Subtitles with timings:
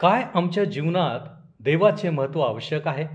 [0.00, 1.20] काय आमच्या जीवनात
[1.60, 3.06] देवाचे महत्त्व आवश्यक आहे?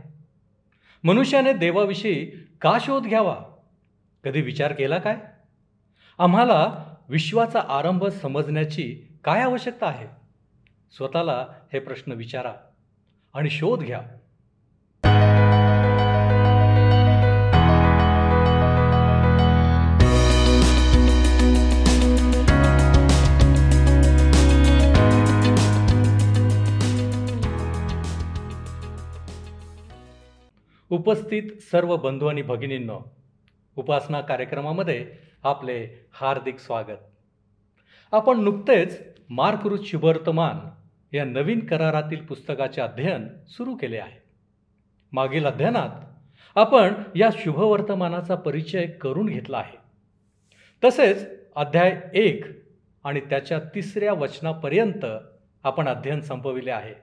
[1.03, 2.25] मनुष्याने देवाविषयी
[2.61, 3.37] का शोध घ्यावा?
[4.23, 5.17] कधी विचार केला काय?
[6.17, 10.07] आम्हाला विश्वाचा आरंभ समजण्याची काय आवश्यकता आहे?
[10.97, 12.53] स्वतःला हे प्रश्न विचारा
[13.33, 14.01] आणि शोध घ्या.
[30.91, 32.99] उपस्थित सर्व बंधू आणि भगिनींनो
[33.75, 35.11] उपासना कार्यक्रमामध्ये
[35.43, 36.97] आपले हार्दिक स्वागत.
[38.11, 40.59] आपण नुकतेच मार्कृत शुभवर्तमान
[41.15, 44.21] या नवीन करारातील पुस्तकाचे अध्ययन सुरू केले आहे.
[45.11, 45.89] मागील अध्ययनात
[46.55, 49.77] आपण या शुभवर्तमानाचा परिचय करून घेतला आहे.
[50.83, 52.45] तसेच अध्याय एक
[53.03, 55.05] आणि त्याच्या तिसऱ्या वचनापर्यंत
[55.63, 56.93] आपण अध्ययन संपविले आहे.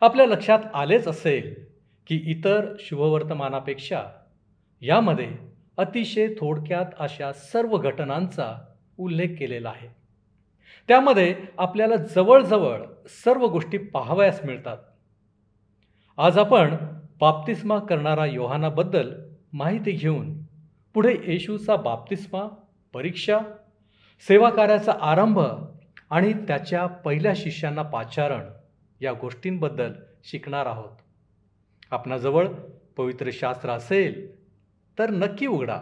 [0.00, 1.69] आपल्या लक्षात आलेच असेल
[2.06, 4.02] की इतर शुभवर्तमानापेक्षा
[4.80, 5.30] यामध्ये
[5.76, 8.54] अतिशय थोडक्यात अशा सर्व घटनांचा
[8.98, 9.88] उल्लेख केलेला आहे.
[10.88, 14.76] त्यामध्ये आपल्याला जवळजवळ सर्व गोष्टी पाहावयास मिळतात.
[16.18, 16.74] आज आपण
[17.20, 19.12] बाप्तिस्मा करणारा योहानाबद्दल
[19.52, 20.42] माहिती घेऊन
[20.94, 22.48] पुढे येशूचा बाप्तिस्मा
[22.94, 23.38] परीक्षा
[24.28, 25.40] सेवा कार्याचा आरंभ
[26.10, 28.42] आणि त्याच्या पहिल्या शिष्यांना पाचारण
[29.00, 29.92] या गोष्टींबद्दल
[30.24, 30.99] शिकणार आहोत.
[31.90, 32.48] आपणाजवळ
[32.96, 34.40] पवित्र शास्त्र असेल
[34.98, 35.80] तर नक्की उघडा.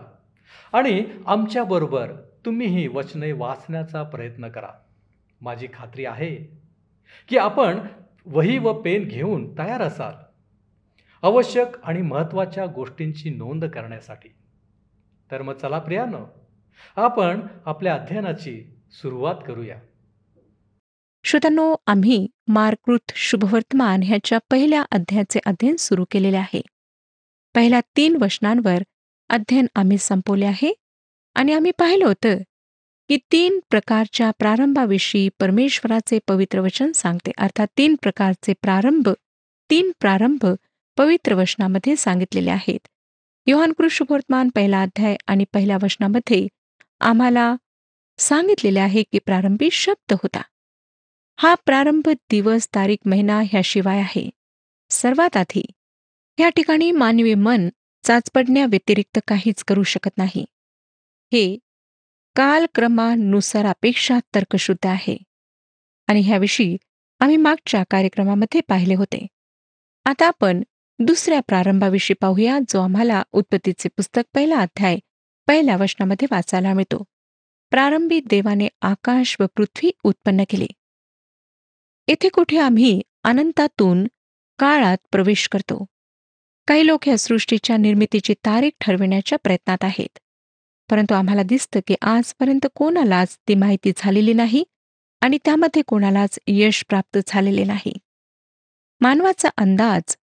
[0.72, 2.12] आणि आमच्याबरोबर
[2.44, 4.68] तुम्हीही वचने वाचण्याचा प्रयत्न करा.
[5.40, 6.60] माझी खात्री आहे
[7.28, 7.78] की आपण
[8.26, 10.12] वही व पेन घेऊन तयार असाल.
[11.22, 14.28] आवश्यक आणि महत्त्वाच्या गोष्टींची नोंद करण्यासाठी.
[15.30, 16.24] तर मग चला प्रियानं
[16.96, 19.76] आपण आपल्या अध्ययनाची सुरुवात करूया.
[21.24, 26.60] श्रोत्यांनो आम्ही मार्कृत शुभवर्तमान ह्याच्या पहिल्या अध्यायाचे अध्ययन सुरू केलेले आहे.
[27.54, 28.82] पहिल्या तीन वचनांवर
[29.30, 30.72] अध्ययन आम्ही संपवले आहे
[31.36, 32.38] आणि आम्ही पाहिलं होतं
[33.10, 37.30] की तीन प्रकारच्या प्रारंभाविषयी परमेश्वराचे पवित्र वचन सांगते.
[37.38, 39.08] अर्थात तीन प्रकारचे प्रारंभ
[39.70, 40.46] तीन प्रारंभ
[40.96, 42.88] पवित्र वचनामध्ये सांगितलेले आहेत.
[43.46, 46.46] योहानकृत शुभवर्तमान पहिला अध्याय आणि पहिल्या वचनामध्ये
[47.00, 47.54] आम्हाला
[48.18, 50.42] सांगितलेले आहे की प्रारंभी शब्द होता.
[51.40, 54.30] हा प्रारंभ दिवस तारीख महिना ह्याशिवाय आहे.
[54.90, 55.64] सर्वात आधी
[56.38, 57.68] या ठिकाणी मानवी मन
[58.02, 60.44] चाचपडण्याव्यतिरिक्त काहीच करू शकत नाही.
[61.32, 61.58] हे
[62.36, 65.16] कालक्रमानुसार अपेक्षा तर्कशुद्ध आहे.
[66.06, 66.76] आणि ह्याविषयी
[67.20, 69.26] आम्ही मागच्या कार्यक्रमामध्ये पाहिले होते.
[70.04, 70.62] आता आपण
[70.98, 74.98] दुसऱ्या प्रारंभाविषयी पाहूया जो आम्हाला उत्पत्तीचे पुस्तक पहिला अध्याय
[75.46, 77.04] पहिल्या वचनामध्ये वाचायला मिळतो.
[77.70, 80.66] प्रारंभी देवाने आकाश व पृथ्वी उत्पन्न केली.
[82.08, 84.06] येथे कुठे आम्ही अनंतातून
[84.58, 85.86] काळात प्रवेश करतो.
[86.66, 90.18] काही लोक या सृष्टीच्या निर्मितीची तारीख ठरविण्याच्या प्रयत्नात आहेत.
[90.90, 94.64] परंतु आम्हाला दिसतं की आजपर्यंत कोणालाच ती माहिती झालेली नाही
[95.20, 97.92] आणि त्यामध्ये कोणालाच यश प्राप्त झालेले नाही.
[99.00, 100.16] मानवाचा अंदाज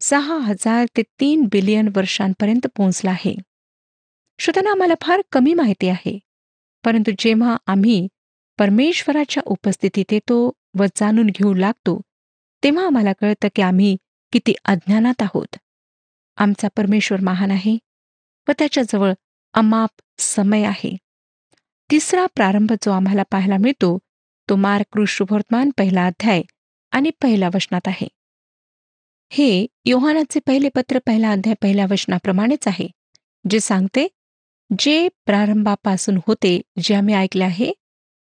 [0.00, 3.34] सहा हजार ते तीन बिलियन वर्षांपर्यंत पोहोचला आहे.
[4.38, 6.18] श्रोतांना आम्हाला फार कमी माहिती आहे.
[6.84, 8.08] परंतु जेव्हा आम्ही
[8.58, 12.00] परमेश्वराच्या उपस्थितीत येतो व जाणून घेऊ लागतो
[12.62, 13.96] तेव्हा आम्हाला कळतं की आम्ही
[14.32, 15.56] किती अज्ञानात आहोत.
[16.38, 17.76] आमचा परमेश्वर महान आहे
[18.48, 19.12] व त्याच्याजवळ
[19.54, 20.96] अमाप समय आहे.
[21.90, 23.98] तिसरा प्रारंभ जो आम्हाला पाहायला मिळतो
[24.48, 26.42] तो मार्क शुभवर्तमान पहिला अध्याय
[26.92, 28.08] आणि पहिल्या वचनात आहे.
[29.32, 32.88] हे योहानाचे पहिले पत्र पहिला अध्याय पहिल्या वचनाप्रमाणेच आहे
[33.50, 34.06] जे सांगते
[34.70, 37.72] जे प्रारंभापासून होते जे आम्ही ऐकले आहे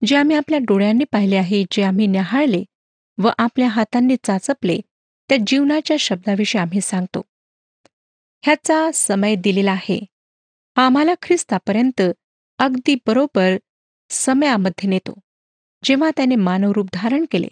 [0.06, 2.62] जे आम्ही आपल्या डोळ्यांनी पाहिले आहे जे आम्ही न्याहाळले
[3.18, 4.80] व आपल्या हातांनी चाचपले
[5.28, 7.22] त्या जीवनाच्या शब्दाविषयी आम्ही सांगतो.
[8.44, 9.98] ह्याचा समय दिलेला आहे.
[10.76, 12.02] हा आम्हाला ख्रिस्तापर्यंत
[12.58, 13.56] अगदी बरोबर
[14.10, 15.18] समयामध्ये नेतो
[15.84, 17.48] जेव्हा त्याने मानवरूप धारण केले.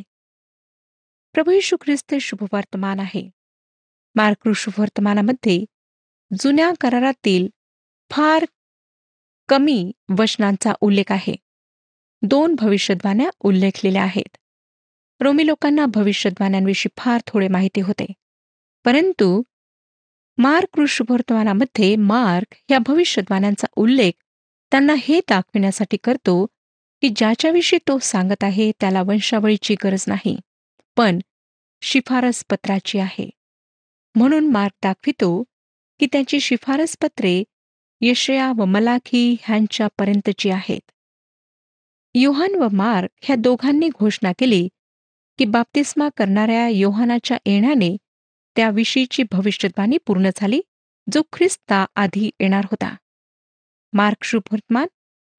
[1.33, 3.29] प्रभू यशू ख्रिस्त शुभवर्तमान आहे.
[4.15, 5.65] मार्कृ शुभवर्तमानामध्ये
[6.31, 7.49] जुन्या करारातील
[8.11, 8.45] फार
[9.49, 11.35] कमी वचनांचा उल्लेख आहे.
[12.23, 14.37] दोन भविष्यद्वाण्या उल्लेखलेल्या आहेत.
[15.21, 18.07] रोमी लोकांना भविष्यद्वाण्यांविषयी फार थोडे माहिती होते.
[18.85, 19.43] परंतु
[20.39, 24.13] मार्क ऋषभवर्तमानामध्ये मार्क या भविष्यद्वाण्यांचा उल्लेख
[24.71, 26.47] त्यांना हे दाखविण्यासाठी करतो
[27.03, 30.39] की ज्याच्याविषयी तो सांगत आहे त्याला वंशावळीची गरज नाही
[30.97, 31.19] पण
[31.83, 33.31] शिफारस पत्राची आहे.
[34.15, 35.45] म्हणून मार्क दाखवितो
[36.01, 37.45] की त्याची शिफारस पत्रे
[38.01, 40.91] यशया व मलाखी ह्यांच्यापर्यंतची आहेत.
[42.15, 44.69] युहान व मार्क ह्या दोघांनी घोषणा केली
[45.39, 47.97] की बाप्तिस्मा करणाऱ्या योहानाच्या येण्याने
[48.57, 50.61] त्याविषयीची भविष्यवाणी पूर्ण झाली
[51.13, 52.95] जो ख्रिस्ता आधी येणार होता.
[53.93, 54.87] मार्क शुभवर्तमान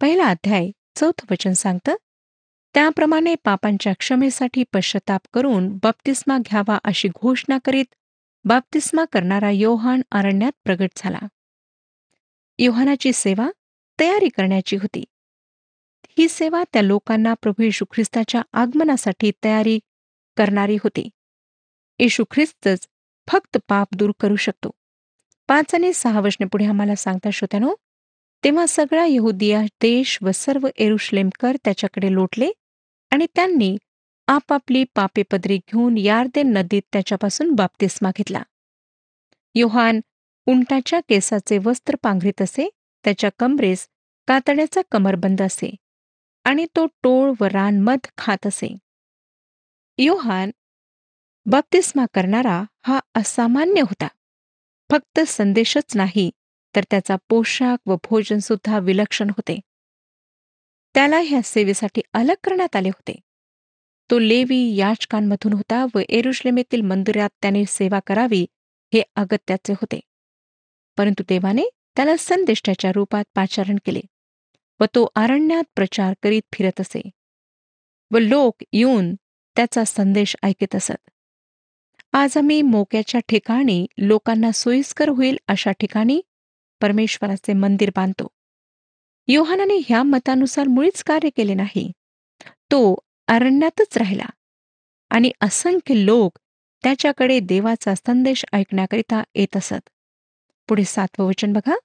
[0.01, 1.95] पहिला अध्याय चौथं वचन सांगतं
[2.73, 7.95] त्याप्रमाणे पापांच्या क्षमेसाठी पश्चाताप करून बाप्तिस्मा घ्यावा अशी घोषणा करीत
[8.45, 11.19] बाप्तिस्मा करणारा योहान अरण्यात प्रगट झाला.
[12.59, 13.49] योहानाची सेवा
[13.99, 15.03] तयारी करण्याची होती.
[16.07, 19.79] ही सेवा त्या लोकांना प्रभू येशू ख्रिस्ताच्या आगमनासाठी तयारी
[20.37, 21.09] करणारी होती.
[21.99, 22.87] येशू ख्रिस्तच
[23.27, 24.71] फक्त पाप दूर करू शकतो.
[25.47, 27.75] पाच आणि सहा वचने पुढे आम्हाला सांगता श्रोत्यानो
[28.43, 32.51] तेव्हा सगळा यहुदिया देश व सर्व एरुश्लेमकर त्याच्याकडे लोटले
[33.11, 33.77] आणि त्यांनी
[34.27, 38.43] आपापली पापे पदरी घेऊन यार्दे नदीत त्याच्यापासून बाप्तिस्मा घेतला.
[39.55, 39.99] योहान
[40.45, 42.69] उंटाच्या केसाचे वस्त्र पांघरीत असे
[43.03, 43.87] त्याच्या कमरेस
[44.27, 45.75] कातड्याचा कमरबंद असे.
[46.49, 48.77] आणि तो टोळ व रानमध खात असे.
[49.97, 50.51] योहान
[51.45, 54.07] बाप्तिस्मा करणारा हा असामान्य होता.
[54.91, 56.31] फक्त संदेशच नाही
[56.75, 59.59] तर त्याचा पोशाख व भोजन सुद्धा विलक्षण होते.
[60.93, 63.19] त्याला ह्या सेवेसाठी अलग करण्यात आले होते.
[64.11, 68.45] तो लेवी याचकांमधून होता व एरुश्लेमेतील मंदिरात त्याने सेवा करावी
[68.93, 69.99] हे अगत्याचे होते.
[70.97, 71.63] परंतु देवाने
[71.95, 74.01] त्याला संदेष्टाच्या रूपात पाचारण केले.
[74.79, 77.09] व तो अरण्यात प्रचार करीत फिरत असे.
[78.11, 79.15] व लोक येऊन
[79.55, 81.09] त्याचा संदेश ऐकत असत.
[82.13, 86.21] आज आम्ही मोक्याच्या ठिकाणी लोकांना सोयीस्कर होईल अशा ठिकाणी
[86.81, 88.27] परमेश्वराचे मंदिर बांधतो.
[89.27, 91.91] योहानाने ह्या मतानुसार मुळीच कार्य केले नाही.
[92.45, 92.95] तो
[93.27, 94.25] अरण्यातच राहिला.
[95.09, 96.39] आणि असंख्य लोक
[96.83, 99.89] त्याच्याकडे देवाचा संदेश ऐकण्याकरिता येत असत.
[100.67, 101.75] पुढे सातवं वचन बघा.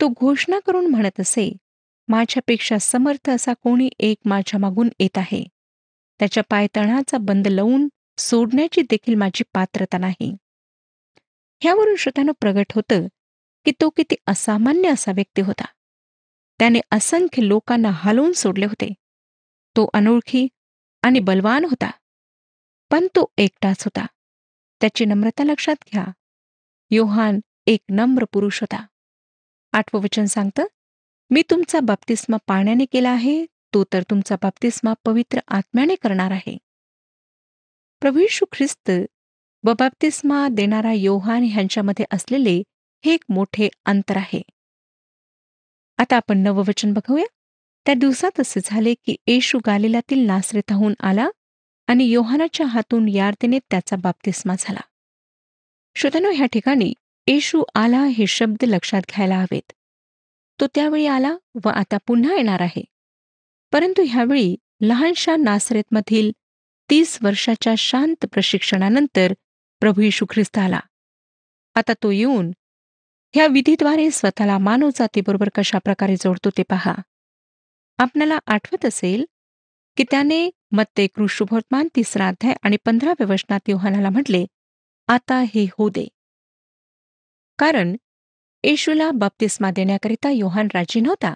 [0.00, 1.56] तो घोषणा करून म्हणत असे
[2.08, 5.44] माझ्यापेक्षा समर्थ असा कोणी एक माझ्या मागून येत आहे.
[6.18, 7.88] त्याच्या पायतणाचा बंद लावून
[8.18, 10.36] सोडण्याची देखील माझी पात्रता नाही.
[11.62, 13.06] ह्यावरून श्रोत्यानं प्रगट होतं
[13.64, 15.64] की तो किती असामान्य असा व्यक्ती होता.
[16.58, 18.94] त्याने असंख्य लोकांना हलवून सोडले होते.
[19.76, 20.48] तो अनोळखी
[21.02, 21.90] आणि बलवान होता.
[22.90, 24.06] पण तो एकटाच होता.
[24.80, 26.04] त्याची नम्रता लक्षात घ्या.
[26.90, 28.86] योहान एक नम्र पुरुष होता.
[29.72, 30.64] आठवं वचन सांगतं
[31.30, 36.56] मी तुमचा बाप्तिस्मा पाण्याने केला आहे तो तर तुमचा बाप्तिस्मा पवित्र आत्म्याने करणार आहे.
[38.00, 38.20] प्रभू
[38.52, 38.90] ख्रिस्त
[39.64, 42.62] व बाप्तिस्मा देणारा योहान ह्यांच्यामध्ये असलेले
[43.04, 44.42] हे एक मोठे अंतर आहे.
[45.98, 47.26] आता आपण नववचन बघूया.
[47.86, 51.28] त्या दिवसात असे झाले की येशू गालिलातील नासरेताहून आला
[51.86, 54.80] आणि योहानाच्या हातून यार्देने त्याचा बाप्तिस्मा झाला.
[55.96, 56.94] श्रोतनो ह्या ठिकाणी
[57.26, 59.72] येशू आला हे शब्द लक्षात घ्यायला हवेत.
[60.60, 62.84] तो त्यावेळी आला व आता पुन्हा येणार आहे.
[63.72, 66.32] परंतु ह्यावेळी लहानशा नासरेतमधील
[66.90, 69.32] तीस वर्षाच्या शांत प्रशिक्षणानंतर
[69.80, 70.80] प्रभू येशू ख्रिस्त आला.
[71.74, 72.50] आता तो येऊन
[73.34, 76.94] ह्या विधीद्वारे स्वतःला मानव जातीबरोबर कशा प्रकारे जोडतो ते पहा.
[77.98, 79.24] आपणाला आठवत असेल
[79.96, 84.46] की त्याने मत्ते कृष्णभोर्तमान तिसरा अध्याय आणि पंधराव्या वचनात योहानाला म्हटले
[85.08, 86.08] आता हे होऊ दे.
[87.58, 87.96] कारण
[88.62, 91.34] येशूला बाप्तिस्मा देण्याकरिता योहान राजी नव्हता.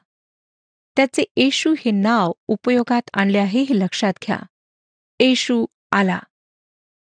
[0.96, 4.38] त्याचे येशू हे नाव उपयोगात आणले आहे हे लक्षात घ्या.
[5.20, 6.18] येशू आला.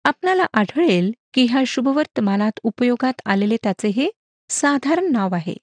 [0.04, 4.10] आपणाला आढळेल की ह्या शुभवर्तमानात उपयोगात आलेले त्याचे हे
[4.48, 5.54] साधारण नाव आहे.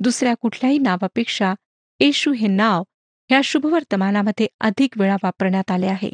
[0.00, 1.54] दुसऱ्या कुठल्याही नावापेक्षा
[2.00, 2.82] येशू हे नाव
[3.28, 6.10] ह्या शुभवर्तमानामध्ये अधिक वेळा वापरण्यात आले आहे.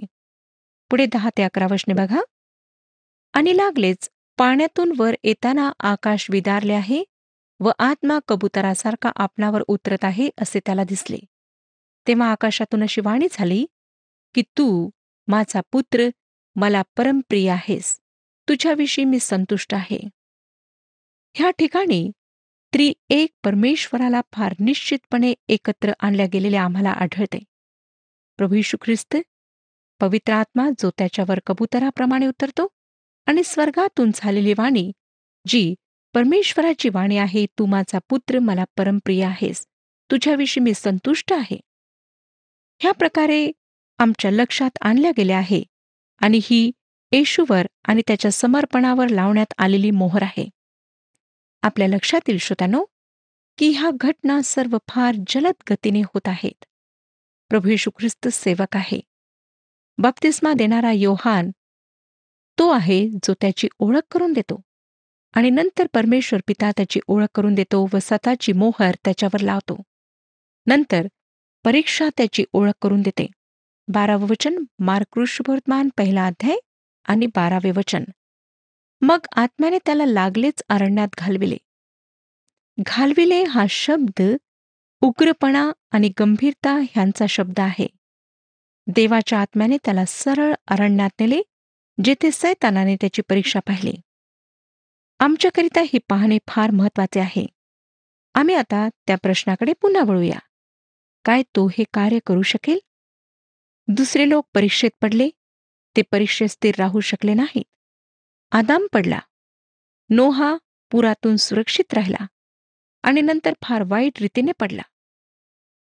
[0.90, 2.20] पुढे दहा ते अकरा वशने बघा.
[3.32, 7.04] आणि लागलेच पाण्यातून वर येताना आकाश विदारले आहे.
[7.62, 11.18] व आत्मा कबुतरासारखा आपणावर उतरत आहे असे त्याला दिसले.
[12.06, 13.66] तेव्हा आकाशातून अशी वाणी झाली
[14.34, 14.90] की तू
[15.26, 16.08] माझा पुत्र
[16.56, 17.98] मला परमप्रिय आहेस.
[18.48, 20.08] तुझ्याविषयी मी संतुष्ट आहे.
[21.34, 22.10] ह्या ठिकाणी
[22.74, 27.38] त्रि एक परमेश्वराला फार निश्चितपणे एकत्र आणल्या गेलेले आम्हाला आढळते.
[28.36, 29.16] प्रभू यशू ख्रिस्त
[30.00, 32.66] पवित्र आत्मा जो त्याच्यावर कबुतराप्रमाणे उतरतो
[33.26, 34.92] आणि स्वर्गातून झालेली वाणी
[35.46, 35.74] जी
[36.14, 39.66] परमेश्वराची वाणी आहे तू माझा पुत्र मला परमप्रिय आहेस.
[40.10, 41.60] तुझ्याविषयी मी संतुष्ट आहे.
[42.80, 43.50] ह्या प्रकारे
[43.98, 45.62] आमच्या लक्षात आणल्या गेल्या आहे
[46.18, 46.70] आणि ही
[47.12, 50.48] येशूवर आणि त्याच्या समर्पणावर लावण्यात आलेली मोहर आहे.
[51.62, 52.84] आपल्या लक्षात येईल श्रोत्यानो
[53.58, 56.64] की ह्या घटना सर्व फार जलद गतीने होत आहेत.
[57.48, 59.00] प्रभू येशू ख्रिस्त सेवक आहे.
[59.98, 61.50] बाप्तिस्मा देणारा योहान
[62.58, 64.60] तो आहे जो त्याची ओळख करून देतो.
[65.32, 69.82] आणि नंतर परमेश्वर पिता त्याची ओळख करून देतो व स्वतःची मोहर त्याच्यावर लावतो.
[70.66, 71.06] नंतर
[71.64, 73.26] परीक्षा त्याची ओळख करून देते.
[73.88, 76.56] बारावं वचन मार्कृष्यवर्तमान पहिला अध्याय
[77.04, 78.04] आणि बारावे वचन.
[79.00, 81.56] मग आत्म्याने त्याला लागलेच अरण्यात घालविले.
[82.78, 84.22] घालविले हा शब्द
[85.00, 87.86] उग्रपणा आणि गंभीरता ह्यांचा शब्द आहे.
[88.86, 91.42] देवाच्या आत्म्याने त्याला सरळ अरण्यात नेले
[92.04, 93.94] जेथे सैतानाने त्याची परीक्षा पाहिली.
[95.22, 97.46] आमच्याकरिता हे पाहणे फार महत्त्वाचे आहे.
[98.34, 100.38] आम्ही आता त्या प्रश्नाकडे पुन्हा वळूया.
[101.24, 102.78] काय तो हे कार्य करू शकेल?
[103.88, 105.28] दुसरे लोक परीक्षेत पडले.
[105.96, 107.64] ते परीक्षेत स्थिर राहू शकले नाहीत.
[108.50, 109.18] आदाम पडला.
[110.10, 110.56] नोहा
[110.90, 112.26] पुरातून सुरक्षित राहिला
[113.02, 114.82] आणि नंतर फार वाईट रीतीने पडला.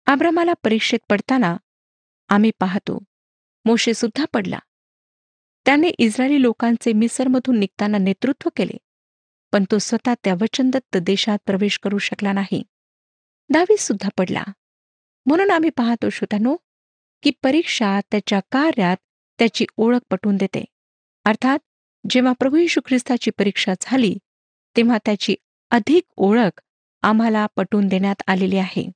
[0.05, 1.57] आब्रामाला परीक्षेत पडताना
[2.29, 3.03] आम्ही पाहतो
[3.65, 4.59] मोशेसुद्धा पडला.
[5.65, 8.77] त्याने इस्रायली लोकांचे मिसरमधून निघताना नेतृत्व केले.
[9.51, 12.63] पण तो स्वतः त्या वचनदत्त देशात प्रवेश करू शकला नाही.
[13.49, 14.43] दहावी सुद्धा पडला.
[15.25, 16.55] म्हणून आम्ही पाहतो श्रोतानो
[17.23, 18.97] की परीक्षा त्याच्या कार्यात
[19.39, 20.65] त्याची ओळख पटवून देते.
[21.25, 21.59] अर्थात
[22.09, 24.17] जेव्हा प्रभू यशू ख्रिस्ताची परीक्षा झाली
[24.77, 25.35] तेव्हा त्याची
[25.71, 26.61] अधिक ओळख
[27.01, 28.91] आम्हाला पटवून देण्यात आलेली आहे.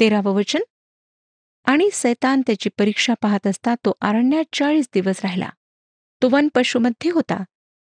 [0.00, 0.60] तेरावं वचन?
[1.64, 5.48] आणि सैतान त्याची परीक्षा पाहत असता तो अरण्यात चाळीस दिवस राहिला.
[6.22, 7.44] तो वन पशुमध्ये होता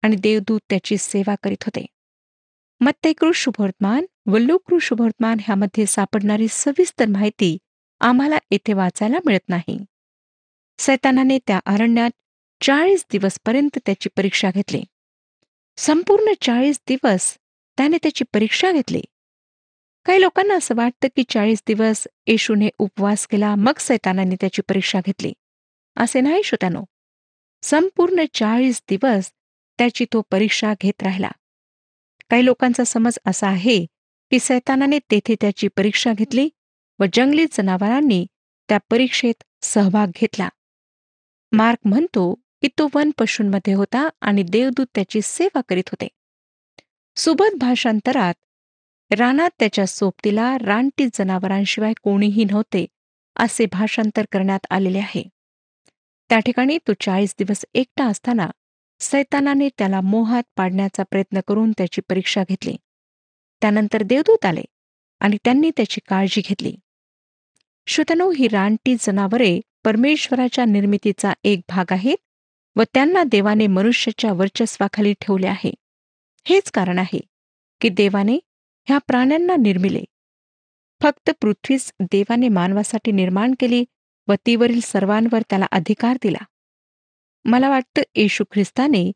[0.02, 1.86] आणि देवदूत त्याची सेवा करीत होते.
[2.80, 7.58] मत्तेकृ शुभवर्तमान व लोकृ शुभवर्तमान ह्यामध्ये सापडणारी सविस्तर माहिती
[8.00, 9.86] आम्हाला येथे वाचायला मिळत नाही.
[10.80, 12.10] सैतानाने त्या अरण्यात
[12.62, 14.84] चाळीस दिवसपर्यंत त्याची परीक्षा घेतली.
[15.78, 17.38] संपूर्ण चाळीस दिवस
[17.78, 19.02] त्याने त्याची परीक्षा घेतली.
[20.06, 25.34] काही लोकांना असं वाटतं की चाळीस दिवस येशूने उपवास केला मग सैतानाने त्याची परीक्षा घेतली.
[25.96, 26.84] असे नाही श्रोत्यानो.
[27.62, 29.32] संपूर्ण चाळीस दिवस
[29.78, 31.30] त्याची तो परीक्षा घेत राहिला.
[32.30, 33.86] काही लोकांचा समज असा आहे
[34.32, 36.50] की सैतानाने तेथे त्याची परीक्षा घेतली
[37.00, 38.28] व जंगली जनावरांनी
[38.70, 40.50] त्या परीक्षेत सहभाग घेतला.
[41.52, 46.08] मार्क म्हणतो की तो वन पशूंमध्ये होता आणि देवदूत त्याची सेवा करीत होते.
[47.16, 48.34] सुबत भाषांतरात
[49.12, 52.86] रानात त्याच्या सोबतीला रानटी जनावरांशिवाय कोणीही नव्हते
[53.36, 55.24] असे भाषांतर करण्यात आलेले आहे.
[56.30, 58.48] त्या ठिकाणी तो चाळीस दिवस एकटा असताना
[59.00, 62.76] सैतानाने त्याला मोहात पाडण्याचा प्रयत्न करून त्याची परीक्षा घेतली.
[63.62, 64.64] त्यानंतर देवदूत आले
[65.20, 66.76] आणि त्यांनी त्याची काळजी घेतली.
[67.88, 72.18] श्रोतनो ही रानटी जनावरे परमेश्वराच्या निर्मितीचा एक भाग आहेत
[72.76, 75.74] व त्यांना देवाने मनुष्याच्या वर्चस्वाखाली ठेवले आहे.
[76.46, 77.20] हेच कारण आहे
[77.82, 78.38] की देवाने
[78.89, 80.04] ह्या प्राण्यांना निर्मिले.
[81.01, 83.84] फक्त पृथ्वीच देवाने मानवासाठी निर्माण केली
[84.27, 86.44] व तीवरील सर्वांवर त्याला अधिकार दिला.
[87.46, 89.12] मला वाटतं येशू ख्रिस्ताने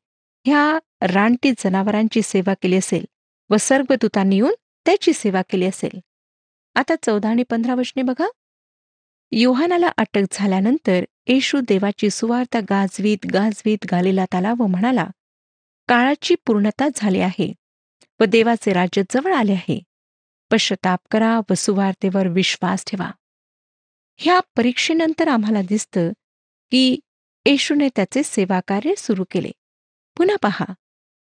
[0.45, 3.05] ह्या रानटी जनावरांची सेवा केली असेल
[3.49, 4.53] व सर्व दूतांनी येऊन
[4.85, 5.99] त्याची सेवा केली असेल.
[6.75, 8.27] आता चौदा आणि पंधरा वचने बघा.
[9.31, 15.07] योहानाला अटक झाल्यानंतर येशू देवाची सुवार्ता गाजवीत गाजवीत गालेला आला व म्हणाला
[15.88, 17.53] काळाची पूर्णता झाली आहे.
[18.21, 19.83] व देवाचे राज्य जवळ आले आहे.
[20.51, 23.11] पश्चाताप करा व सुवार्तेवर विश्वास ठेवा.
[24.17, 26.09] ह्या परीक्षेनंतर आम्हाला दिसतं
[26.71, 26.99] की
[27.45, 29.51] येशूने त्याचे सेवाकार्य सुरू केले.
[30.17, 30.65] पुन्हा पहा.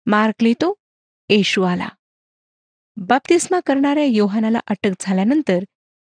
[0.05, 0.73] मार्क लिहितो
[1.29, 1.89] येशू आला.
[2.97, 5.59] बाप्तिस्मा करणाऱ्या योहानाला अटक झाल्यानंतर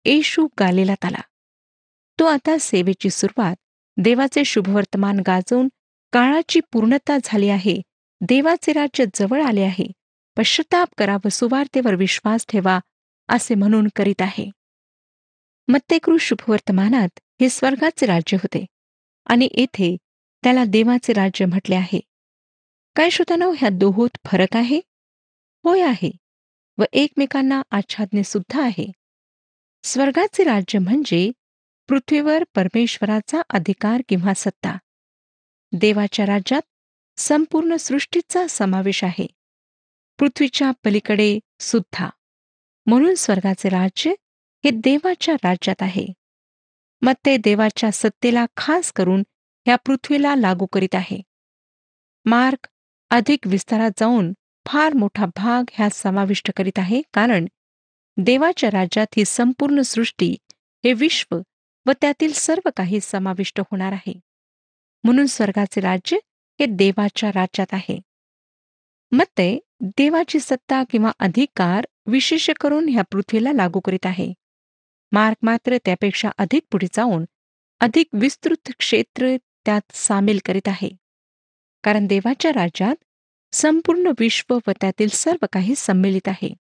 [0.05, 1.21] येशू गालेलात आला.
[2.19, 3.55] तो आता सेवेची सुरुवात
[3.97, 5.69] देवाचे शुभवर्तमान गाजवून
[6.13, 7.81] काळाची पूर्णता झाली आहे
[8.21, 9.91] देवाचे राज्य जवळ आले आहे.
[10.37, 12.79] पश्चाताप करा व सुवार्तेवर विश्वास ठेवा
[13.27, 14.51] असे म्हणून करीत आहे.
[15.67, 18.65] मत्तेकृ शुभवर्तमानात हे स्वर्गाचे राज्य होते
[19.25, 19.97] आणि येथे
[20.43, 21.99] त्याला देवाचे राज्य म्हटले आहे.
[22.95, 24.81] काय श्रोतानो ह्या दोहोत फरक आहे?
[25.63, 26.11] होय आहे
[26.77, 28.91] व एकमेकांना आच्छादने सुद्धा आहे.
[29.83, 31.31] स्वर्गाचे राज्य म्हणजे
[31.87, 34.77] पृथ्वीवर परमेश्वराचा अधिकार किंवा सत्ता.
[35.71, 36.61] देवाच्या राज्यात
[37.17, 39.27] संपूर्ण सृष्टीचा समावेश आहे.
[40.19, 42.09] पृथ्वीच्या पलीकडे सुद्धा.
[42.85, 44.11] म्हणून स्वर्गाचे राज्य
[44.65, 46.05] हे देवाच्या राज्यात आहे.
[47.01, 49.23] मग ते देवाच्या सत्तेला खास करून
[49.65, 51.21] ह्या पृथ्वीला लागू करीत आहे.
[52.25, 52.67] मार्क
[53.09, 54.33] अधिक विस्तारात जाऊन
[54.65, 57.45] फार मोठा भाग ह्या समाविष्ट करीत आहे कारण
[58.17, 60.35] देवाच्या राज्यात ही संपूर्ण सृष्टी
[60.85, 61.37] हे विश्व
[61.85, 64.19] व त्यातील सर्व काही समाविष्ट होणार आहे.
[65.03, 66.17] म्हणून स्वर्गाचे राज्य
[66.59, 68.01] हे देवाच्या राज्यात आहे.
[69.11, 74.33] मग ते देवाची सत्ता किंवा अधिकार विशेष करून ह्या पृथ्वीला लागू करीत आहे.
[75.11, 77.25] मार्क मात्र त्यापेक्षा अधिक पुढे जाऊन
[77.79, 79.35] अधिक विस्तृत क्षेत्र
[79.65, 80.89] त्यात सामील करीत आहे.
[81.83, 82.95] कारण देवाच्या राज्यात
[83.51, 86.53] संपूर्ण विश्व व त्यातील सर्व काही संमिलित आहे.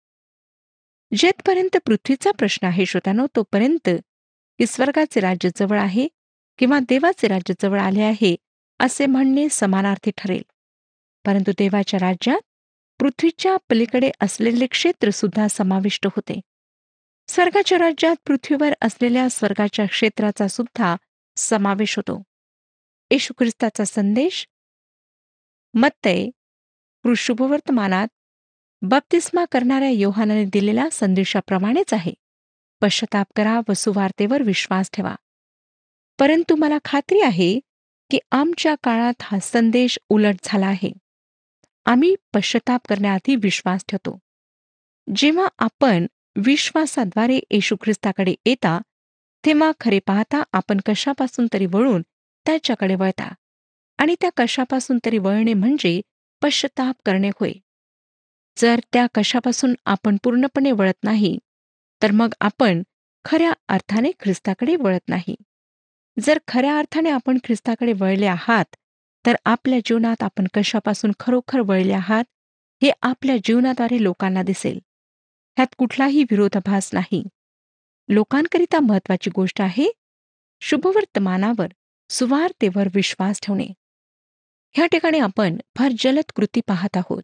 [1.17, 3.89] जेथपर्यंत पृथ्वीचा प्रश्न आहे श्रोत्यानो तोपर्यंत
[4.59, 6.07] की स्वर्गाचे राज्य जवळ आहे
[6.57, 8.35] किंवा देवाचे राज्य जवळ आले आहे
[8.79, 10.43] असे म्हणणे समानार्थी ठरेल.
[11.25, 12.41] परंतु देवाच्या राज्यात
[12.99, 16.41] पृथ्वीच्या पलीकडे असलेले क्षेत्र सुद्धा समाविष्ट होते.
[17.27, 20.95] स्वर्गाच्या राज्यात पृथ्वीवर असलेल्या स्वर्गाच्या क्षेत्राचा सुद्धा
[21.37, 22.23] समावेश होतो.
[23.11, 24.47] येशू ख्रिस्ताचा संदेश.
[25.73, 26.25] मत्तय
[27.17, 28.07] शुभवर्तमानात
[28.81, 32.13] बप्तिस्मा करणाऱ्या योहानाने दिलेल्या संदेशाप्रमाणेच आहे.
[32.81, 35.15] पश्चाताप करा व सुवार्तेवर विश्वास ठेवा.
[36.19, 37.59] परंतु मला खात्री आहे
[38.11, 40.91] की आमच्या काळात हा संदेश उलट झाला आहे.
[41.85, 44.17] आम्ही पश्चाताप करण्याआधी विश्वास ठेवतो.
[45.07, 46.05] जेव्हा आपण
[46.45, 48.79] विश्वासाद्वारे येशू ख्रिस्ताकडे येता
[49.43, 52.01] तेव्हा खरे पाहता आपण कशापासून तरी वळून
[52.45, 53.27] त्याच्याकडे वळता
[53.99, 56.01] आणि त्या कशापासून तरी वळणे म्हणजे
[56.41, 57.51] पश्चाताप करणे होय.
[58.57, 61.37] जर त्या कशापासून आपण पूर्णपणे वळत नाही
[62.01, 62.81] तर मग आपण
[63.25, 65.35] खऱ्या अर्थाने ख्रिस्ताकडे वळत नाही.
[66.17, 68.75] जर खऱ्या अर्थाने आपण ख्रिस्ताकडे वळले आहात
[69.25, 72.23] तर आपल्या जीवनात आपण कशापासून खरोखर वळले आहात
[72.83, 74.79] हे आपल्या जीवनाद्वारे लोकांना दिसेल.
[75.57, 77.23] ह्यात कुठलाही विरोधाभास नाही.
[78.09, 79.91] लोकांकरिता महत्वाची गोष्ट आहे
[80.61, 81.67] शुभवर्तमानावर
[82.09, 83.67] सुवार्तेवर विश्वास ठेवणे.
[84.75, 87.23] ह्या ठिकाणी आपण फार जलद कृती पाहत आहोत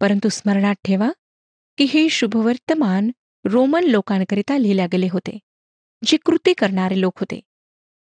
[0.00, 1.10] परंतु स्मरणात ठेवा
[1.78, 3.10] की हे शुभवर्तमान
[3.44, 5.38] रोमन लोकांकरिता लिहिल्या गेले होते
[6.04, 7.40] जे कृती करणारे लोक होते.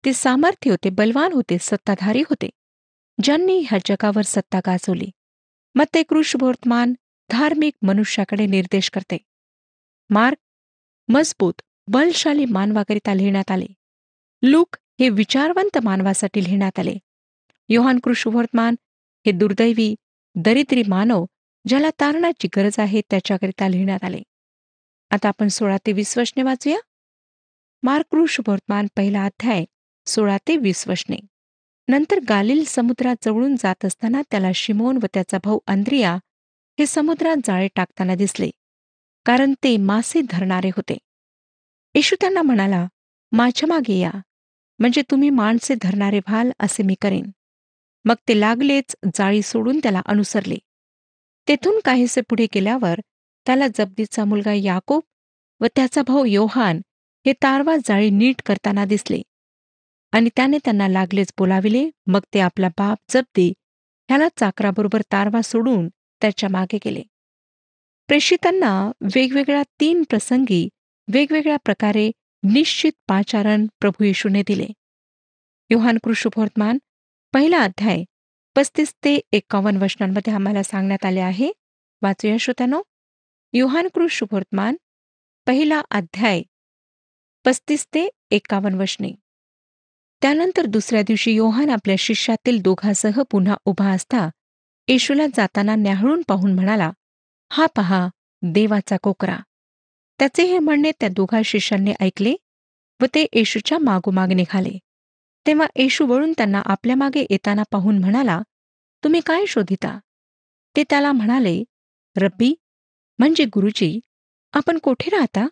[0.06, 2.50] ते सामर्थ्य होते बलवान होते सत्ताधारी होते.
[3.24, 5.10] ज्यांनी ह्या जगावर सत्ता गाजवली.
[5.76, 6.94] मग ते कृषवर्तमान
[7.30, 9.18] धार्मिक मनुष्याकडे निर्देश करते.
[10.10, 10.38] मार्क
[11.08, 11.54] मजबूत
[11.88, 13.66] बलशाली मानवाकरिता लिहिण्यात आले.
[14.42, 16.96] लूक हे विचारवंत मानवासाठी लिहिण्यात आले.
[17.70, 18.76] योहान कृष्णवर्तमान
[19.26, 19.96] हे दुर्दैवी
[20.36, 21.26] दरिद्री मानव
[21.68, 24.22] ज्याला तारणाची गरज आहे त्याच्याकरिता लिहिण्यात आले.
[25.10, 26.78] आता आपण सोळा ते वीस वचने वाचूया.
[27.84, 29.66] मार्क कृषभोर्तमान पहिला अध्याय
[30.06, 31.18] सोळा ते वीस वचने.
[31.88, 36.14] नंतर गालिल समुद्रात जवळून जात असताना त्याला शिमोन व त्याचा भाऊ अंद्रिया
[36.80, 38.50] हे समुद्रात जाळे टाकताना दिसले
[39.26, 40.98] कारण ते मासे धरणारे होते.
[41.96, 42.86] येशू त्यांना म्हणाला
[43.32, 44.12] माझ्या मागे या
[44.80, 47.30] म्हणजे तुम्ही माणसे धरणारे व्हाल असे मी करेन.
[48.06, 50.58] मग ते लागलेच जाळी सोडून त्याला अनुसरले.
[51.48, 53.00] तेथून काहीसे पुढे गेल्यावर
[53.46, 55.02] त्याला जब्दीचा मुलगा याकोब
[55.62, 56.82] व त्याचा भाऊ योहान
[57.26, 59.22] हे तारवा जाळी नीट करताना दिसले.
[60.16, 61.90] आणि त्याने त्यांना लागलेच बोलाविले.
[62.08, 63.48] मग ते आपला बाप जपदे
[64.10, 65.88] ह्याला चाकराबरोबर तारवा सोडून
[66.22, 67.04] त्याच्यामागे गेले.
[68.08, 70.70] प्रेषितांना वेगवेगळ्या तीन प्रसंगी
[71.14, 72.12] वेगवेगळ्या प्रकारे
[72.44, 74.68] निश्चित पाचारण प्रभू येशूने दिले.
[75.70, 76.78] योहान कृष्णवर्तमान
[77.34, 78.04] पहिला अध्याय
[78.56, 81.52] पस्तीस ते एकावन्न वचनांमध्ये आम्हाला सांगण्यात आले आहे.
[82.02, 82.82] वाचूया श्रोत्यानो.
[83.54, 84.76] योहान कृष्णवर्तमान
[85.48, 86.42] पहिला अध्याय
[87.46, 89.12] पस्तीस ते एकावन्न वचने.
[90.22, 94.30] त्यानंतर दुसऱ्या दिवशी योहान आपल्या शिष्यातील दोघांसह पुन्हा उभा असता
[94.88, 96.92] येशूला जाताना न्याहळून पाहून म्हणाला
[97.52, 98.08] हा पहा
[98.42, 99.38] देवाचा कोकरा.
[100.20, 102.36] त्याचे हे म्हणणे त्या दोघा शिष्यांनी ऐकले
[103.02, 104.78] व ते येशूच्या मागोमाग निघाले.
[105.46, 108.42] तेव्हा येशू वळून त्यांना आपल्या मागे येताना पाहून म्हणाला
[109.04, 109.98] तुम्ही काय शोधिता?
[110.76, 111.64] ते त्याला म्हणाले
[112.16, 112.54] रब्बी
[113.20, 114.00] म्हणजे गुरुजी
[114.54, 115.48] आपण कोठे राहता?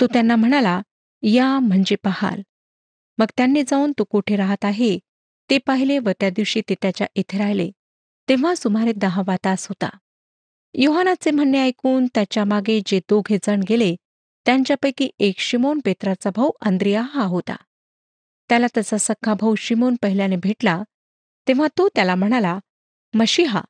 [0.00, 0.80] तो त्यांना म्हणाला
[1.22, 2.42] या म्हणजे पहाल.
[3.18, 4.98] मग त्यांनी जाऊन तो कुठे राहत आहे
[5.50, 7.70] ते पाहिले व त्या दिवशी ते त्याच्या इथे राहिले.
[8.28, 9.88] तेव्हा सुमारे दहावा तास होता.
[10.74, 13.94] योहानाचे म्हणणे ऐकून त्याच्यामागे जे दोघे जण गेले
[14.46, 17.56] त्यांच्यापैकी एक शिमोन पेत्राचा भाऊ अंद्रिया हा होता.
[18.50, 20.82] त्याला त्याचा सख्खा भाऊ शिमोन पहिल्याने भेटला
[21.46, 22.58] तेव्हा तो त्याला म्हणाला
[23.14, 23.60] मशिहा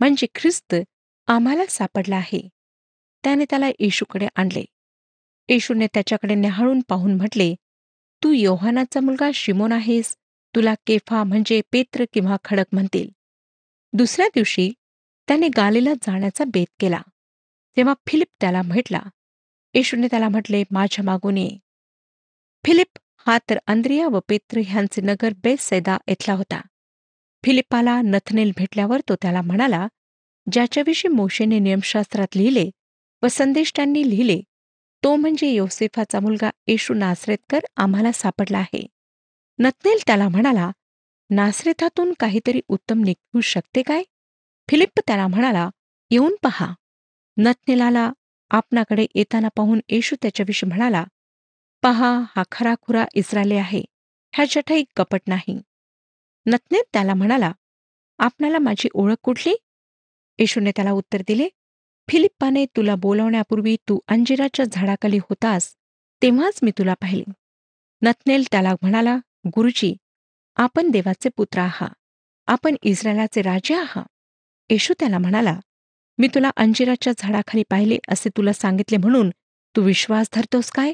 [0.00, 0.74] म्हणजे ख्रिस्त
[1.28, 2.48] आम्हाला सापडला आहे.
[3.24, 4.64] त्याने त्याला येशूकडे आणले.
[5.48, 7.54] येशूने त्याच्याकडे न्याहाळून पाहून म्हटले
[8.24, 10.16] तू योहानाचा मुलगा शिमोन आहेस
[10.54, 13.08] तुला केफा म्हणजे पेत्र किंवा खडक म्हणतील.
[13.92, 14.72] दुसऱ्या दिवशी
[15.28, 17.02] त्याने गालीला जाण्याचा बेत केला.
[17.76, 19.02] तेव्हा फिलिप त्याला म्हटला
[19.74, 21.58] येशूने त्याला म्हटले माझ्या मागून ये.
[22.66, 26.60] फिलिप हा तर अंद्रिया व पेत्र ह्यांचे नगर बेसैदा येथला इथला होता.
[27.44, 29.88] फिलिपाला नथनेल भेटल्यावर तो त्याला म्हणाला
[30.52, 32.70] ज्याच्याविषयी मोशेने नियमशास्त्रात लिहिले
[33.22, 34.40] व संदेष्टांनी लिहिले
[35.04, 38.86] तो म्हणजे योसेफाचा मुलगा येशू नासरेतकर आम्हाला सापडला आहे.
[39.58, 40.70] नतनेल त्याला म्हणाला
[41.30, 44.02] नासरेथातून काहीतरी उत्तम निघू शकते काय?
[44.68, 45.68] फिलिप त्याला म्हणाला
[46.10, 46.72] येऊन पहा.
[47.36, 48.10] नतनेलाला
[48.50, 51.04] आपणाकडे येताना पाहून येशू त्याच्याविषयी म्हणाला
[51.82, 53.82] पहा हा खराखुरा इस्रायली आहे.
[54.34, 55.60] ह्या ठाई कपट नाही.
[56.46, 57.52] नतनेत त्याला म्हणाला
[58.18, 59.54] आपणाला माझी ओळख कुठली?
[60.38, 61.48] येशूने त्याला उत्तर दिले
[62.08, 65.74] फिलिप्पाने तुला बोलवण्यापूर्वी तू अंजिराच्या झाडाखाली होतास
[66.22, 67.30] तेव्हाच मी तुला पाहिले.
[68.02, 69.16] नथनेल त्याला म्हणाला
[69.46, 69.94] गुरुजी
[70.56, 71.94] आपण देवाचे पुत्र आहात
[72.48, 74.04] आपण इस्रायलाचे राजे आहात.
[74.70, 75.58] येशू त्याला म्हणाला
[76.18, 79.30] मी तुला अंजिराच्या झाडाखाली पाहिले असे तुला सांगितले म्हणून
[79.74, 80.92] तू विश्वास धरतोस काय?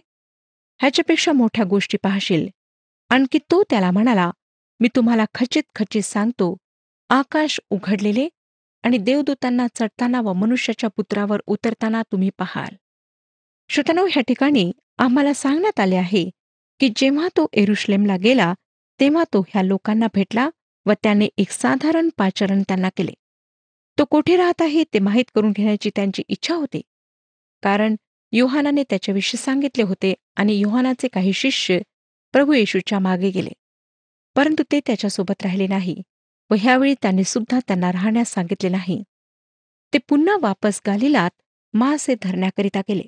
[0.80, 2.48] ह्याच्यापेक्षा मोठ्या गोष्टी पाहशील.
[3.08, 4.30] आणखी तो त्याला म्हणाला
[4.80, 6.56] मी तुम्हाला खचित खचित सांगतो
[7.10, 8.28] आकाश उघडलेले
[8.84, 12.74] आणि देवदूतांना चढताना व मनुष्याच्या पुत्रावर उतरताना तुम्ही पाहाल.
[13.70, 16.30] श्रोतनो ह्या ठिकाणी आम्हाला सांगण्यात आले आहे
[16.80, 18.54] की जेव्हा तो एरुश्लेमला गेला
[19.00, 20.50] तेव्हा तो ह्या लोकांना भेटला
[20.86, 23.12] व त्याने एक साधारण पाचरण त्यांना केले.
[23.98, 26.80] तो कोठे राहत आहे ते माहीत करून घेण्याची त्यांची इच्छा होती.
[27.62, 27.96] कारण
[28.32, 31.78] योहानाने त्याच्याविषयी सांगितले होते आणि योहानाचे काही शिष्य
[32.32, 33.50] प्रभू येशूच्या मागे गेले.
[34.36, 36.02] परंतु ते त्याच्यासोबत राहिले नाही.
[36.50, 39.02] व ह्यावेळी त्यांनी सुद्धा त्यांना राहण्यास सांगितले नाही.
[39.92, 41.30] ते पुन्हा वापस गालिलात
[41.74, 43.02] मासे धरण्याकरिता गेले.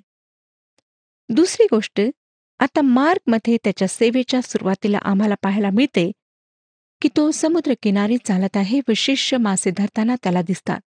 [1.28, 2.00] दुसरी गोष्ट
[2.58, 6.10] आता मार्गमध्ये त्याच्या सेवेच्या सुरुवातीला आम्हाला पाहायला मिळते
[7.02, 10.80] की तो समुद्र किनारी चालत आहे व शिष्य मासे धरताना त्याला दिसतात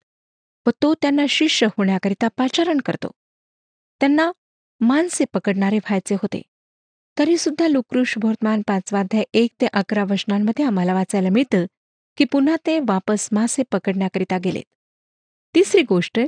[0.67, 3.11] व तो त्यांना शिष्य होण्याकरिता पाचारण करतो.
[3.99, 4.31] त्यांना
[4.79, 6.41] माणसे पकडणारे व्हायचे होते.
[7.19, 11.65] तरी सुद्धा लुकृष वर्तमान पाचवाध्याय एक ते अकरा वचनांमध्ये आम्हाला वाचायला मिळतं
[12.19, 14.63] की पुन्हा ते वापस मासे पकडण्याकरिता गेलेत.
[15.55, 16.19] तिसरी गोष्ट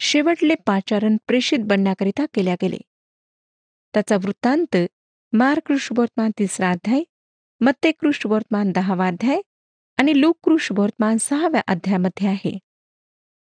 [0.00, 2.76] शेवटले पाचारण प्रेषित बनण्याकरिता केल्या गेले.
[3.94, 4.76] त्याचा वृत्तांत
[5.32, 7.02] मार्कृष्णवर्तमान तिसरा अध्याय
[7.60, 9.40] मत्ते कृष्णवर्तमान दहावा अध्याय
[9.96, 12.58] आणि लोक वर्तमान सहाव्या अध्यायामध्ये आहे.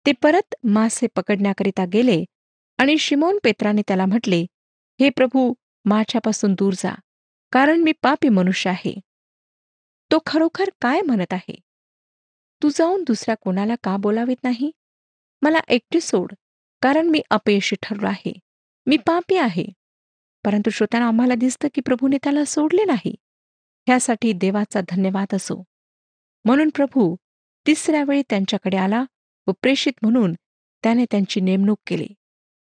[0.06, 2.26] ते परत मासे पकडण्याकरिता गेले
[2.78, 4.46] आणि शिमोन पेत्राने त्याला म्हटले
[5.00, 5.54] हे प्रभू
[5.86, 6.96] माझ्यापासून दूर जा
[7.52, 9.00] कारण मी पापी मनुष्य आहे.
[10.12, 11.60] तो खरोखर काय म्हणत आहे?
[12.64, 14.72] तू जाऊन दुसऱ्या कोणाला का बोलावीत नाही?
[15.42, 16.34] मला एकटी सोड
[16.82, 18.40] कारण मी अपयशी ठरलो आहे.
[18.86, 19.66] मी पापी आहे.
[20.46, 23.16] परंतु श्रोत्यांना आम्हाला दिसतं की प्रभूने त्याला सोडले नाही.
[23.88, 25.64] ह्यासाठी देवाचा धन्यवाद असो.
[26.46, 27.16] म्हणून प्रभू
[27.68, 29.06] तिसऱ्या वेळी त्यांच्याकडे आला
[29.48, 30.34] व प्रेषित म्हणून
[30.84, 32.08] त्याने त्यांची नेमणूक केली.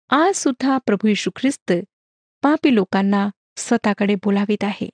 [0.10, 1.72] आज सुद्धा प्रभू यशू ख्रिस्त
[2.41, 4.89] पापी लोकांना स्वतःकडे बोलावीत आहे.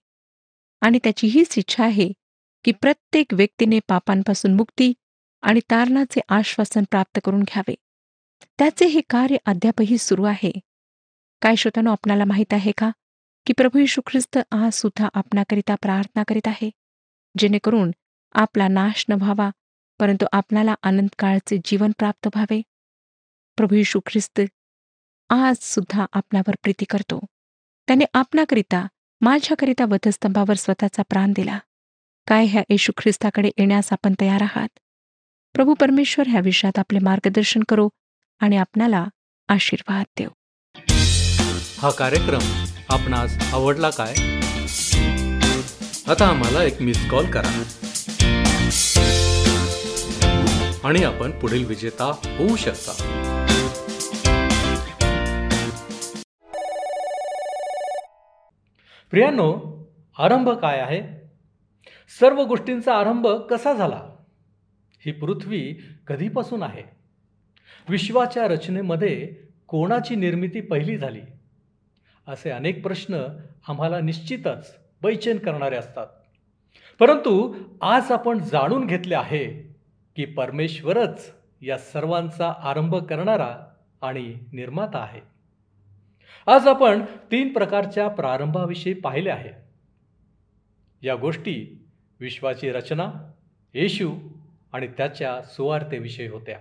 [0.81, 2.11] आणि त्याची हीच इच्छा आहे
[2.63, 4.93] की प्रत्येक व्यक्तीने पापांपासून मुक्ती
[5.41, 7.75] आणि तारणाचे आश्वासन प्राप्त करून घ्यावे.
[8.57, 10.51] त्याचे हे कार्य अद्यापही सुरू आहे.
[11.41, 12.91] काय श्रोतानो आपणाला माहीत आहे का
[13.45, 16.69] की प्रभू यशू ख्रिस्त आज सुद्धा आपणाकरिता प्रार्थना करीत आहे?
[17.37, 17.91] जेणेकरून
[18.31, 19.49] आपला नाश न व्हावा
[19.99, 22.61] परंतु आपणाला आनंद काळाचे जीवन प्राप्त व्हावे.
[23.57, 24.41] प्रभू यशू ख्रिस्त
[25.29, 27.19] आज सुद्धा आपणावर प्रीती करतो.
[27.87, 28.87] त्याने आपणाकरिता
[29.21, 31.59] माझ्याकरिता वधस्तंभावर स्वतःचा प्राण दिला.
[32.29, 34.67] काय ह्या येशू ख्रिस्ताकडे येण्यास आपण तयार आहात?
[35.53, 37.89] प्रभू परमेश्वर ह्या विषयात आपले मार्गदर्शन करो
[38.39, 39.05] आणि आपणाला
[39.47, 40.29] आशीर्वाद देव.
[41.79, 44.11] हा कार्यक्रम आपणास आवडला काय?
[46.11, 47.63] आता आम्हाला एक मिस कॉल करा.
[50.83, 52.05] आणि आपण पुढील विजेता
[52.37, 52.93] होऊ शकता.
[59.11, 59.79] प्रियांनो
[60.19, 61.18] आरंभ काय आहे?
[62.09, 64.09] सर्व गोष्टींचा आरंभ कसा झाला?
[65.05, 65.75] ही पृथ्वी
[66.07, 66.83] कधीपासून आहे?
[67.89, 69.35] विश्वाच्या रचनेमध्ये
[69.67, 71.21] कोणाची निर्मिती पहिली झाली?
[72.27, 73.15] असे अनेक प्रश्न
[73.67, 76.07] आम्हाला निश्चितच बैचेन करणारे असतात.
[76.99, 79.75] परंतु आज आपण जाणून घेतले आहे
[80.15, 83.57] की परमेश्वरच या सर्वांचा आरंभ करणारा
[84.01, 85.21] आणि निर्माता आहे.
[86.47, 89.49] आज आपण तीन प्रकारच्या प्रारंभाविषयी पाहिले आहे.
[91.01, 91.85] या गोष्टी
[92.19, 93.31] विश्वाची रचना
[93.73, 94.15] येशू
[94.73, 96.59] आणि त्याच्या सुवार्तेविषयी होत्या.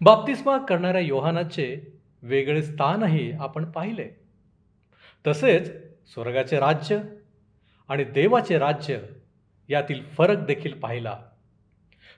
[0.00, 4.08] बाप्तिस्मा करणाऱ्या योहानाचे वेगळे स्थानही आपण पाहिले.
[5.26, 5.68] तसेच
[6.12, 6.98] स्वर्गाचे राज्य
[7.88, 8.98] आणि देवाचे राज्य
[9.68, 11.22] यातील फरक देखील पाहिला.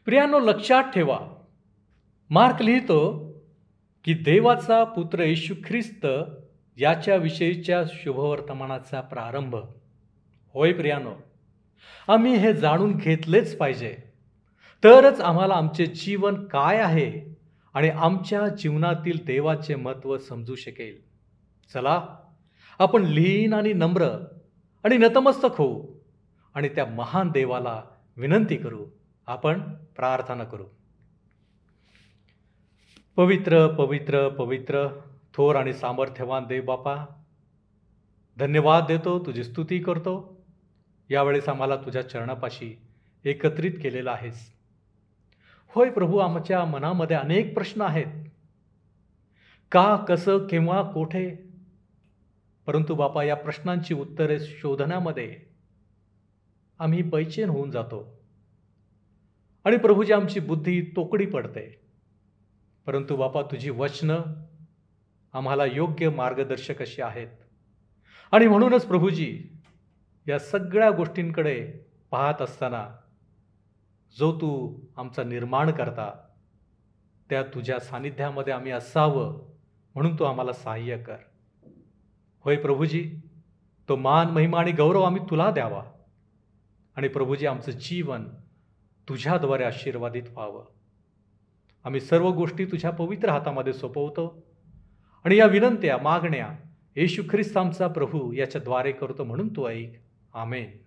[0.04, 1.18] प्रियानो लक्षात ठेवा.
[2.30, 3.30] मार्क लिहितो
[4.04, 6.06] की देवाचा पुत्र येशू ख्रिस्त
[6.76, 9.56] याच्याविषयीच्या शुभवर्तमानाचा प्रारंभ.
[10.52, 11.14] होय प्रियानो
[12.08, 13.96] आम्ही हे जाणून घेतलेच पाहिजे.
[14.84, 17.36] तरच आम्हाला आमचे जीवन काय आहे
[17.74, 21.00] आणि आमच्या जीवनातील देवाचे महत्त्व समजू शकेल.
[21.72, 22.06] चला
[22.78, 24.08] आपण लीन आणि नम्र
[24.84, 25.86] आणि नतमस्तक होऊ
[26.54, 27.82] आणि त्या महान देवाला
[28.16, 28.86] विनंती करू.
[29.26, 29.60] आपण
[29.96, 30.64] प्रार्थना करू.
[33.16, 34.88] पवित्र पवित्र पवित्र
[35.34, 36.96] थोर आणि सामर्थ्यवान देव बापा
[38.38, 40.33] धन्यवाद देतो तुझी स्तुती करतो.
[41.10, 42.78] यावेळेस आम्हाला तुझ्या चरणापाशी
[43.24, 44.54] एकत्रित केलेलं आहेस.
[45.68, 48.06] होय प्रभू आमच्या मनामध्ये अनेक प्रश्न आहेत.
[49.72, 51.48] का कसं केव्हा कोठे?
[52.66, 55.36] परंतु बापा या प्रश्नांची उत्तरे शोधण्यामध्ये
[56.78, 58.20] आम्ही बैचेन होऊन जातो.
[59.64, 61.80] आणि प्रभूजी आमची बुद्धी तोकडी पडते.
[62.86, 64.20] परंतु बापा तुझी वचनं
[65.32, 67.28] आम्हाला योग्य मार्गदर्शक अशी आहेत.
[68.32, 69.53] आणि म्हणूनच प्रभूजी
[70.28, 71.72] या सगळ्या गोष्टींकडे
[72.10, 72.88] पाहत असताना
[74.18, 76.28] जो तू आमचा निर्माण करता
[77.30, 79.50] त्या तुझ्या सानिध्यामध्ये आम्ही असावं
[79.94, 81.16] म्हणून तू आम्हाला सहाय्य कर.
[82.40, 83.16] होय प्रभूजी
[83.88, 85.82] तो मान महिमा आणि गौरव आम्ही तुला द्यावा
[86.96, 88.24] आणि प्रभूजी आमचं जीवन
[89.08, 90.64] तुझ्याद्वारे आशीर्वादित व्हावं.
[91.84, 94.42] आम्ही सर्व गोष्टी तुझ्या पवित्र हातामध्ये सोपवतो
[95.24, 96.50] आणि या विनंत्या मागण्या
[96.96, 100.03] येशू ख्रिस्त आमचा प्रभू याच्याद्वारे करतो म्हणून तू ऐक.
[100.34, 100.80] Amen.